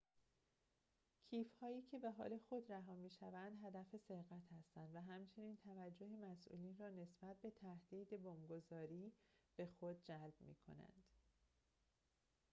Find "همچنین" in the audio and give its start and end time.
5.01-5.57